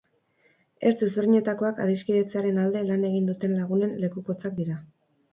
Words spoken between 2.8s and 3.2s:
lan